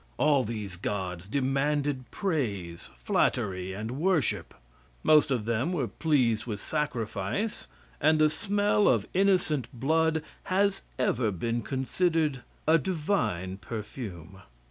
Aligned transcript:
All 0.17 0.43
these 0.43 0.77
Gods 0.77 1.27
demanded 1.27 2.09
praise, 2.09 2.89
flattery, 2.97 3.71
and 3.73 3.91
worship. 3.91 4.55
Most 5.03 5.29
of 5.29 5.45
them 5.45 5.71
were 5.71 5.87
pleased 5.87 6.47
with 6.47 6.59
sacrifice, 6.59 7.67
and 8.01 8.17
the 8.17 8.31
smell 8.31 8.87
of 8.87 9.07
innocent 9.13 9.67
blood 9.71 10.23
has 10.45 10.81
ever 10.97 11.29
been 11.29 11.61
considered 11.61 12.41
a 12.67 12.79
divine 12.79 13.57
perfume. 13.57 14.41